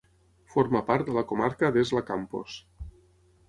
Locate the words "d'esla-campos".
1.77-2.59